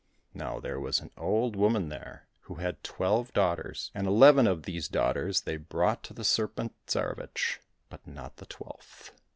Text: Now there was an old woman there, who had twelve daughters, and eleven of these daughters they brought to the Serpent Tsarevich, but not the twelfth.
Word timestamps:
Now 0.33 0.59
there 0.59 0.79
was 0.79 0.99
an 0.99 1.11
old 1.15 1.55
woman 1.55 1.89
there, 1.89 2.27
who 2.45 2.55
had 2.55 2.81
twelve 2.83 3.31
daughters, 3.33 3.91
and 3.93 4.07
eleven 4.07 4.47
of 4.47 4.63
these 4.63 4.87
daughters 4.87 5.41
they 5.41 5.57
brought 5.57 6.01
to 6.05 6.13
the 6.15 6.23
Serpent 6.25 6.73
Tsarevich, 6.87 7.59
but 7.87 8.07
not 8.07 8.37
the 8.37 8.47
twelfth. 8.47 9.11